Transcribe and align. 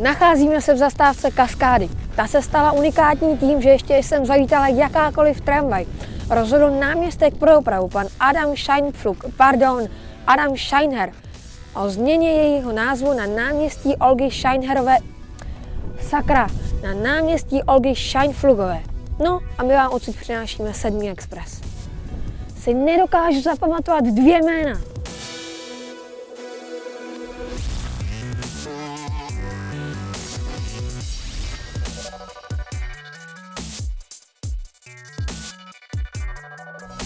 Nacházíme 0.00 0.60
se 0.60 0.74
v 0.74 0.76
zastávce 0.76 1.30
Kaskády. 1.30 1.88
Ta 2.16 2.26
se 2.26 2.42
stala 2.42 2.72
unikátní 2.72 3.38
tím, 3.38 3.62
že 3.62 3.68
ještě 3.68 3.96
jsem 3.96 4.26
zavítala 4.26 4.68
jakákoliv 4.68 5.40
tramvaj. 5.40 5.86
Rozhodl 6.30 6.70
náměstek 6.70 7.36
pro 7.36 7.52
dopravu, 7.52 7.88
pan 7.88 8.06
Adam 8.20 8.56
Scheinflug, 8.56 9.24
pardon, 9.36 9.88
Adam 10.26 10.56
Scheinher, 10.56 11.12
o 11.74 11.90
změně 11.90 12.32
jejího 12.32 12.72
názvu 12.72 13.12
na 13.12 13.26
náměstí 13.26 13.96
Olgy 13.96 14.30
Scheinherové, 14.30 14.96
sakra, 16.00 16.46
na 16.82 16.94
náměstí 16.94 17.62
Olgy 17.62 17.94
Scheinflugové. 17.94 18.82
No 19.24 19.40
a 19.58 19.62
my 19.62 19.74
vám 19.74 19.92
odsud 19.92 20.16
přinášíme 20.16 20.74
sedmý 20.74 21.10
expres. 21.10 21.60
Si 22.60 22.74
nedokážu 22.74 23.40
zapamatovat 23.40 24.04
dvě 24.04 24.42
jména. 24.42 24.91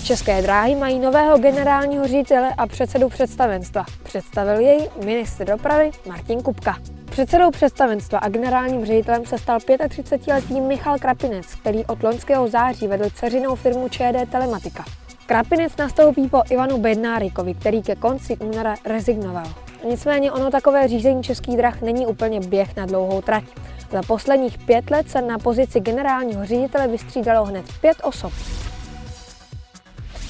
České 0.06 0.42
dráhy 0.42 0.74
mají 0.74 0.98
nového 0.98 1.38
generálního 1.38 2.06
ředitele 2.06 2.54
a 2.58 2.66
předsedu 2.66 3.08
představenstva. 3.08 3.84
Představil 4.02 4.60
jej 4.60 4.90
ministr 5.04 5.44
dopravy 5.44 5.90
Martin 6.08 6.42
Kupka. 6.42 6.76
Předsedou 7.04 7.50
představenstva 7.50 8.18
a 8.18 8.28
generálním 8.28 8.86
ředitelem 8.86 9.26
se 9.26 9.38
stal 9.38 9.58
35-letý 9.58 10.60
Michal 10.60 10.98
Krapinec, 10.98 11.46
který 11.54 11.84
od 11.84 12.02
loňského 12.02 12.48
září 12.48 12.86
vedl 12.86 13.10
ceřinou 13.10 13.54
firmu 13.54 13.88
ČD 13.88 14.30
Telematika. 14.30 14.84
Krapinec 15.26 15.76
nastoupí 15.76 16.28
po 16.28 16.42
Ivanu 16.50 16.78
Bednárikovi, 16.78 17.54
který 17.54 17.82
ke 17.82 17.96
konci 17.96 18.36
února 18.36 18.74
rezignoval. 18.84 19.46
Nicméně 19.88 20.32
ono 20.32 20.50
takové 20.50 20.88
řízení 20.88 21.22
českých 21.22 21.56
drah 21.56 21.82
není 21.82 22.06
úplně 22.06 22.40
běh 22.40 22.76
na 22.76 22.86
dlouhou 22.86 23.22
trať. 23.22 23.44
Za 23.92 24.02
posledních 24.02 24.58
pět 24.58 24.90
let 24.90 25.10
se 25.10 25.22
na 25.22 25.38
pozici 25.38 25.80
generálního 25.80 26.46
ředitele 26.46 26.88
vystřídalo 26.88 27.44
hned 27.44 27.64
pět 27.80 27.96
osob. 28.02 28.32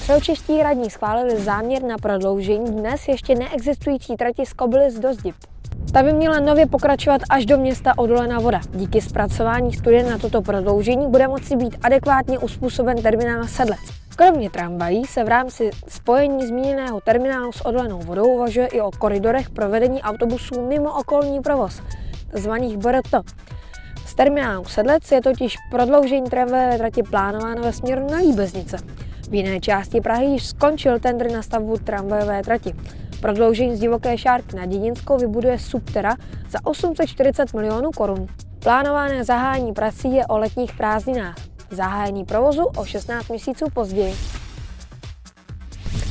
Středočeští 0.07 0.63
radní 0.63 0.89
schválili 0.89 1.39
záměr 1.39 1.83
na 1.83 1.97
prodloužení 1.97 2.71
dnes 2.71 3.07
ještě 3.07 3.35
neexistující 3.35 4.15
trati 4.15 4.45
z 4.45 4.53
Kobylis 4.53 4.99
do 4.99 5.13
Zdib. 5.13 5.35
Ta 5.93 6.03
by 6.03 6.13
měla 6.13 6.39
nově 6.39 6.65
pokračovat 6.65 7.21
až 7.29 7.45
do 7.45 7.57
města 7.57 7.97
Odolená 7.97 8.39
voda. 8.39 8.61
Díky 8.73 9.01
zpracování 9.01 9.73
studie 9.73 10.03
na 10.03 10.17
toto 10.17 10.41
prodloužení 10.41 11.07
bude 11.07 11.27
moci 11.27 11.55
být 11.55 11.77
adekvátně 11.83 12.39
uspůsoben 12.39 13.01
terminál 13.01 13.47
Sedlec. 13.47 13.79
Kromě 14.15 14.49
tramvají 14.49 15.05
se 15.05 15.23
v 15.23 15.27
rámci 15.27 15.69
spojení 15.87 16.47
zmíněného 16.47 17.01
terminálu 17.01 17.51
s 17.51 17.65
Odolenou 17.65 17.99
vodou 17.99 18.27
uvažuje 18.27 18.67
i 18.67 18.81
o 18.81 18.91
koridorech 18.91 19.49
pro 19.49 19.69
vedení 19.69 20.01
autobusů 20.01 20.67
mimo 20.67 20.99
okolní 20.99 21.41
provoz, 21.41 21.81
zvaných 22.33 22.77
BRT. 22.77 23.15
Z 24.05 24.15
terminálu 24.15 24.65
Sedlec 24.65 25.11
je 25.11 25.21
totiž 25.21 25.55
prodloužení 25.71 26.29
tramvajové 26.29 26.77
trati 26.77 27.03
plánováno 27.03 27.61
ve 27.61 27.73
směru 27.73 28.07
na 28.11 28.17
Líbeznice. 28.17 28.77
V 29.29 29.33
jiné 29.33 29.59
části 29.59 30.01
Prahy 30.01 30.25
již 30.25 30.45
skončil 30.45 30.99
tendr 30.99 31.31
na 31.31 31.41
stavbu 31.41 31.77
tramvajové 31.77 32.43
trati. 32.43 32.73
Prodloužení 33.21 33.75
z 33.75 33.79
divoké 33.79 34.17
šárky 34.17 34.55
na 34.55 34.65
Dědinskou 34.65 35.17
vybuduje 35.17 35.59
Subtera 35.59 36.15
za 36.49 36.59
840 36.63 37.53
milionů 37.53 37.91
korun. 37.91 38.27
Plánované 38.59 39.23
zahájení 39.23 39.73
prací 39.73 40.13
je 40.13 40.25
o 40.25 40.37
letních 40.37 40.73
prázdninách. 40.73 41.35
Zahájení 41.71 42.25
provozu 42.25 42.63
o 42.63 42.85
16 42.85 43.29
měsíců 43.29 43.65
později. 43.73 44.13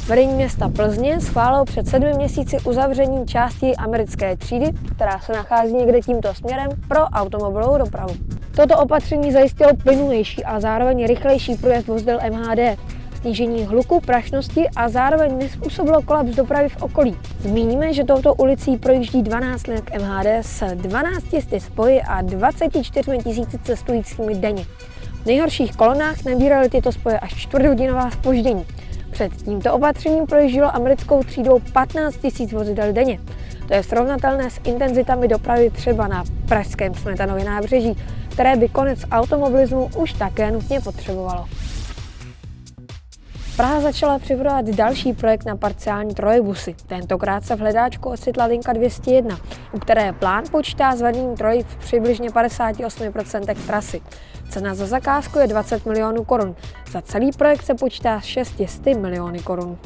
Vedení 0.06 0.34
města 0.34 0.68
Plzně 0.68 1.20
schválilo 1.20 1.64
před 1.64 1.88
sedmi 1.88 2.14
měsíci 2.14 2.56
uzavření 2.66 3.26
části 3.26 3.76
americké 3.76 4.36
třídy, 4.36 4.72
která 4.94 5.18
se 5.18 5.32
nachází 5.32 5.74
někde 5.74 6.00
tímto 6.00 6.34
směrem, 6.34 6.68
pro 6.88 7.00
automobilovou 7.00 7.78
dopravu. 7.78 8.14
Toto 8.56 8.78
opatření 8.78 9.32
zajistilo 9.32 9.76
plynulejší 9.76 10.44
a 10.44 10.60
zároveň 10.60 11.06
rychlejší 11.06 11.56
průjezd 11.56 11.86
vozidel 11.86 12.18
MHD 12.30 12.78
snížení 13.26 13.64
hluku, 13.64 14.00
prašnosti 14.00 14.68
a 14.76 14.88
zároveň 14.88 15.38
nespůsobilo 15.38 16.02
kolaps 16.02 16.30
dopravy 16.30 16.68
v 16.68 16.82
okolí. 16.82 17.16
Zmíníme, 17.40 17.92
že 17.92 18.04
touto 18.04 18.34
ulicí 18.34 18.76
projíždí 18.76 19.22
12 19.22 19.66
linek 19.66 19.90
MHD 19.98 20.26
s 20.26 20.74
12 20.74 21.24
spoji 21.58 22.00
a 22.02 22.22
24 22.22 23.18
tisíci 23.24 23.58
cestujícími 23.58 24.34
denně. 24.34 24.64
V 25.22 25.26
nejhorších 25.26 25.76
kolonách 25.76 26.24
nabíraly 26.24 26.68
tyto 26.68 26.92
spoje 26.92 27.18
až 27.18 27.34
čtvrthodinová 27.34 28.10
spoždění. 28.10 28.66
Před 29.10 29.32
tímto 29.32 29.74
opatřením 29.74 30.26
projíždělo 30.26 30.74
americkou 30.74 31.22
třídou 31.22 31.58
15 31.72 32.18
000 32.38 32.52
vozidel 32.52 32.92
denně. 32.92 33.20
To 33.68 33.74
je 33.74 33.82
srovnatelné 33.82 34.50
s 34.50 34.60
intenzitami 34.64 35.28
dopravy 35.28 35.70
třeba 35.70 36.08
na 36.08 36.24
pražském 36.48 36.94
Smetanově 36.94 37.44
nábřeží, 37.44 37.96
které 38.32 38.56
by 38.56 38.68
konec 38.68 38.98
automobilismu 39.10 39.90
už 39.96 40.12
také 40.12 40.50
nutně 40.50 40.80
potřebovalo. 40.80 41.44
Praha 43.56 43.80
začala 43.80 44.18
připravovat 44.18 44.64
další 44.64 45.12
projekt 45.12 45.44
na 45.44 45.56
parciální 45.56 46.14
trojbusy. 46.14 46.74
Tentokrát 46.86 47.44
se 47.44 47.56
v 47.56 47.60
hledáčku 47.60 48.08
ocitla 48.08 48.44
linka 48.44 48.72
201, 48.72 49.38
u 49.72 49.78
které 49.78 50.12
plán 50.12 50.44
počítá 50.50 50.96
s 50.96 51.00
vedením 51.00 51.36
troj 51.36 51.64
v 51.68 51.76
přibližně 51.76 52.30
58% 52.30 53.66
trasy. 53.66 54.00
Cena 54.50 54.74
za 54.74 54.86
zakázku 54.86 55.38
je 55.38 55.46
20 55.46 55.86
milionů 55.86 56.24
korun. 56.24 56.54
Za 56.90 57.02
celý 57.02 57.30
projekt 57.32 57.62
se 57.62 57.74
počítá 57.74 58.20
s 58.20 58.24
600 58.24 58.98
miliony 58.98 59.38
korun. 59.38 59.78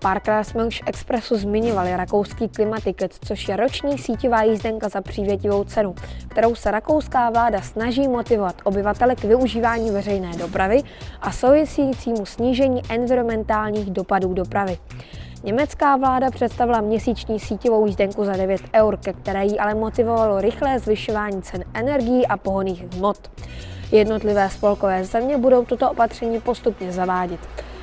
Párkrát 0.00 0.44
jsme 0.44 0.64
už 0.64 0.82
v 0.82 0.86
Expressu 0.86 1.36
zmiňovali 1.36 1.96
rakouský 1.96 2.48
klimatiket, 2.48 3.14
což 3.24 3.48
je 3.48 3.56
roční 3.56 3.98
síťová 3.98 4.42
jízdenka 4.42 4.88
za 4.88 5.00
přívětivou 5.00 5.64
cenu, 5.64 5.94
kterou 6.28 6.54
se 6.54 6.70
rakouská 6.70 7.30
vláda 7.30 7.62
snaží 7.62 8.08
motivovat 8.08 8.54
obyvatele 8.64 9.16
k 9.16 9.24
využívání 9.24 9.90
veřejné 9.90 10.30
dopravy 10.36 10.82
a 11.20 11.32
souvisejícímu 11.32 12.26
snížení 12.26 12.82
environmentálních 12.88 13.90
dopadů 13.90 14.34
dopravy. 14.34 14.78
Německá 15.44 15.96
vláda 15.96 16.30
představila 16.30 16.80
měsíční 16.80 17.40
síťovou 17.40 17.86
jízdenku 17.86 18.24
za 18.24 18.32
9 18.32 18.60
eur, 18.74 18.96
ke 18.96 19.12
které 19.12 19.44
jí 19.44 19.58
ale 19.58 19.74
motivovalo 19.74 20.40
rychlé 20.40 20.78
zvyšování 20.78 21.42
cen 21.42 21.64
energií 21.74 22.26
a 22.26 22.36
pohoných 22.36 22.92
hmot. 22.92 23.30
Jednotlivé 23.92 24.50
spolkové 24.50 25.04
země 25.04 25.38
budou 25.38 25.64
toto 25.64 25.90
opatření 25.90 26.40
postupně 26.40 26.92
zavádět. 26.92 27.40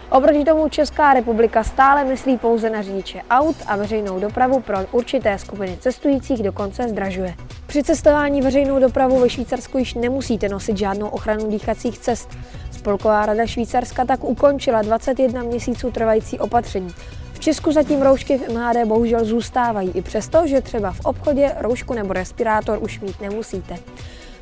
Oproti 0.10 0.44
tomu 0.46 0.70
Česká 0.70 1.14
republika 1.14 1.64
stále 1.64 2.04
myslí 2.04 2.38
pouze 2.38 2.70
na 2.70 2.82
řidiče 2.82 3.22
aut 3.30 3.56
a 3.68 3.76
veřejnou 3.76 4.20
dopravu 4.20 4.60
pro 4.60 4.78
určité 4.92 5.38
skupiny 5.38 5.78
cestujících 5.80 6.44
dokonce 6.44 6.90
zdražuje. 6.90 7.36
Při 7.68 7.84
cestování 7.84 8.42
veřejnou 8.42 8.80
dopravu 8.80 9.20
ve 9.20 9.30
Švýcarsku 9.30 9.78
již 9.78 9.94
nemusíte 9.94 10.50
nosit 10.50 10.78
žádnou 10.78 11.08
ochranu 11.08 11.50
dýchacích 11.50 11.98
cest. 11.98 12.30
Spolková 12.72 13.26
rada 13.26 13.46
Švýcarska 13.46 14.06
tak 14.06 14.24
ukončila 14.24 14.82
21 14.82 15.44
měsíců 15.44 15.92
trvající 15.92 16.40
opatření. 16.40 16.94
V 17.34 17.40
Česku 17.40 17.72
zatím 17.72 18.02
roušky 18.02 18.38
v 18.38 18.50
MHD 18.50 18.88
bohužel 18.88 19.26
zůstávají, 19.26 19.92
i 19.94 20.02
přesto, 20.02 20.48
že 20.48 20.62
třeba 20.62 20.92
v 20.92 21.06
obchodě 21.06 21.52
roušku 21.60 21.94
nebo 21.94 22.14
respirátor 22.14 22.80
už 22.82 23.00
mít 23.00 23.22
nemusíte. 23.22 23.76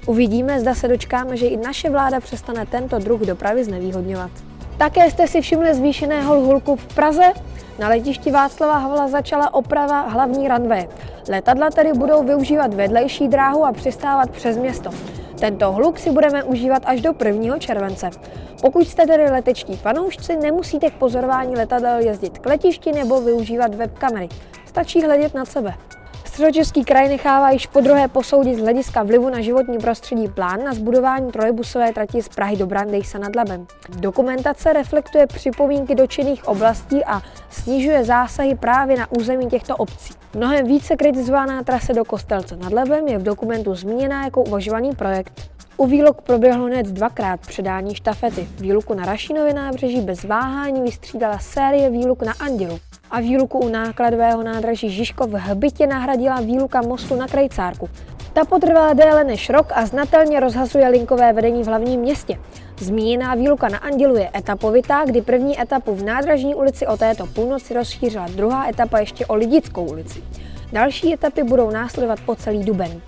Uvidíme, 0.05 0.59
zda 0.59 0.75
se 0.75 0.87
dočkáme, 0.87 1.37
že 1.37 1.47
i 1.47 1.57
naše 1.57 1.89
vláda 1.89 2.19
přestane 2.19 2.65
tento 2.65 2.99
druh 2.99 3.21
dopravy 3.21 3.63
znevýhodňovat. 3.63 4.31
Také 4.83 5.11
jste 5.11 5.27
si 5.27 5.41
všimli 5.41 5.73
zvýšeného 5.73 6.45
hluku 6.45 6.75
v 6.75 6.95
Praze? 6.95 7.23
Na 7.79 7.87
letišti 7.87 8.31
Václava 8.31 8.77
Havla 8.77 9.07
začala 9.07 9.53
oprava 9.53 10.01
hlavní 10.01 10.47
ranve. 10.47 10.87
Letadla 11.29 11.69
tedy 11.69 11.93
budou 11.93 12.23
využívat 12.23 12.73
vedlejší 12.73 13.27
dráhu 13.27 13.65
a 13.65 13.71
přistávat 13.71 14.29
přes 14.29 14.57
město. 14.57 14.89
Tento 15.39 15.71
hluk 15.71 15.99
si 15.99 16.11
budeme 16.11 16.43
užívat 16.43 16.83
až 16.85 17.01
do 17.01 17.13
1. 17.25 17.59
července. 17.59 18.09
Pokud 18.61 18.87
jste 18.87 19.07
tedy 19.07 19.31
letečtí 19.31 19.77
fanoušci, 19.77 20.35
nemusíte 20.35 20.89
k 20.89 20.93
pozorování 20.93 21.55
letadel 21.55 21.99
jezdit 21.99 22.39
k 22.39 22.45
letišti 22.45 22.91
nebo 22.91 23.21
využívat 23.21 23.75
webkamery. 23.75 24.29
Stačí 24.65 25.03
hledět 25.03 25.33
na 25.33 25.45
sebe. 25.45 25.73
Středočeský 26.33 26.83
kraj 26.83 27.09
nechává 27.09 27.51
již 27.51 27.67
po 27.67 27.81
druhé 27.81 28.07
posoudit 28.07 28.55
z 28.55 28.61
hlediska 28.61 29.03
vlivu 29.03 29.29
na 29.29 29.41
životní 29.41 29.77
prostředí 29.77 30.27
plán 30.27 30.63
na 30.63 30.73
zbudování 30.73 31.31
trojbusové 31.31 31.93
trati 31.93 32.21
z 32.21 32.29
Prahy 32.29 32.57
do 32.57 32.67
Brandejsa 32.67 33.19
nad 33.19 33.35
Labem. 33.35 33.67
Dokumentace 33.89 34.73
reflektuje 34.73 35.27
připomínky 35.27 35.95
dočinných 35.95 36.47
oblastí 36.47 37.05
a 37.05 37.21
snižuje 37.49 38.03
zásahy 38.03 38.55
právě 38.55 38.97
na 38.97 39.11
území 39.11 39.47
těchto 39.47 39.75
obcí. 39.75 40.13
Mnohem 40.35 40.67
více 40.67 40.95
kritizovaná 40.95 41.63
trase 41.63 41.93
do 41.93 42.05
Kostelce 42.05 42.55
nad 42.55 42.73
Labem 42.73 43.07
je 43.07 43.17
v 43.17 43.23
dokumentu 43.23 43.75
zmíněna 43.75 44.23
jako 44.23 44.43
uvažovaný 44.43 44.95
projekt. 44.95 45.49
U 45.77 45.85
výluk 45.85 46.21
proběhlo 46.21 46.65
hned 46.65 46.87
dvakrát 46.87 47.39
předání 47.39 47.95
štafety. 47.95 48.47
Výluku 48.59 48.93
na 48.93 49.05
Rašinově 49.05 49.53
nábřeží 49.53 50.01
bez 50.01 50.23
váhání 50.23 50.81
vystřídala 50.81 51.39
série 51.39 51.89
výluk 51.89 52.21
na 52.23 52.33
Andělu 52.39 52.79
a 53.13 53.19
výluku 53.19 53.59
u 53.59 53.69
nákladového 53.69 54.43
nádraží 54.43 54.89
Žižkov 54.89 55.29
v 55.29 55.33
Hbitě 55.33 55.87
nahradila 55.87 56.41
výluka 56.41 56.81
mostu 56.81 57.15
na 57.15 57.27
Krejcárku. 57.27 57.89
Ta 58.33 58.45
potrvala 58.45 58.93
déle 58.93 59.23
než 59.23 59.49
rok 59.49 59.71
a 59.75 59.85
znatelně 59.85 60.39
rozhazuje 60.39 60.87
linkové 60.87 61.33
vedení 61.33 61.63
v 61.63 61.67
hlavním 61.67 61.99
městě. 61.99 62.39
Zmíněná 62.79 63.35
výluka 63.35 63.69
na 63.69 63.77
Andělu 63.77 64.17
je 64.17 64.29
etapovitá, 64.35 65.05
kdy 65.05 65.21
první 65.21 65.61
etapu 65.61 65.95
v 65.95 66.03
nádražní 66.03 66.55
ulici 66.55 66.87
o 66.87 66.97
této 66.97 67.27
půlnoci 67.27 67.73
rozšířila 67.73 68.27
druhá 68.35 68.69
etapa 68.69 68.99
ještě 68.99 69.25
o 69.25 69.35
Lidickou 69.35 69.85
ulici. 69.85 70.23
Další 70.71 71.13
etapy 71.13 71.43
budou 71.43 71.69
následovat 71.69 72.19
po 72.25 72.35
celý 72.35 72.63
duben. 72.63 73.01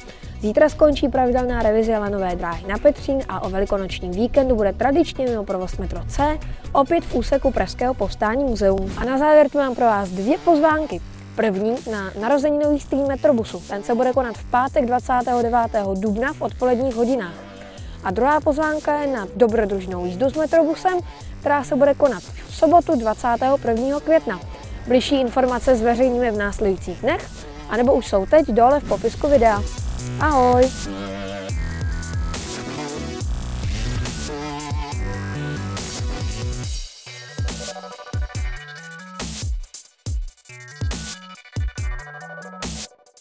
Zítra 0.45 0.69
skončí 0.69 1.09
pravidelná 1.09 1.61
revize 1.61 1.97
lanové 1.97 2.35
dráhy 2.35 2.67
na 2.67 2.77
Petřín 2.77 3.19
a 3.29 3.43
o 3.43 3.49
velikonočním 3.49 4.11
víkendu 4.11 4.55
bude 4.55 4.73
tradičně 4.73 5.25
mimo 5.25 5.43
provoz 5.43 5.77
metro 5.77 6.01
C, 6.07 6.39
opět 6.71 7.05
v 7.05 7.15
úseku 7.15 7.51
Pražského 7.51 7.93
povstání 7.93 8.43
muzeum. 8.43 8.91
A 8.97 9.05
na 9.05 9.17
závěr 9.17 9.49
tu 9.49 9.57
mám 9.57 9.75
pro 9.75 9.85
vás 9.85 10.09
dvě 10.09 10.37
pozvánky. 10.37 11.01
První 11.35 11.75
na 11.91 12.11
narozeninový 12.21 12.79
stream 12.79 13.07
Metrobusu. 13.07 13.59
Ten 13.69 13.83
se 13.83 13.95
bude 13.95 14.13
konat 14.13 14.37
v 14.37 14.51
pátek 14.51 14.85
29. 14.85 15.53
dubna 15.93 16.33
v 16.33 16.41
odpoledních 16.41 16.95
hodinách. 16.95 17.35
A 18.03 18.11
druhá 18.11 18.39
pozvánka 18.39 19.01
je 19.01 19.07
na 19.07 19.27
dobrodružnou 19.35 20.05
jízdu 20.05 20.29
s 20.29 20.35
Metrobusem, 20.35 20.99
která 21.39 21.63
se 21.63 21.75
bude 21.75 21.93
konat 21.93 22.23
v 22.23 22.55
sobotu 22.55 22.95
21. 22.95 23.99
května. 23.99 24.39
Bližší 24.87 25.21
informace 25.21 25.75
zveřejníme 25.75 26.31
v 26.31 26.37
následujících 26.37 27.01
dnech, 27.01 27.29
anebo 27.69 27.93
už 27.93 28.07
jsou 28.07 28.25
teď 28.25 28.47
dole 28.47 28.79
v 28.79 28.87
popisku 28.87 29.27
videa. 29.27 29.84
Ahoj! 30.19 31.14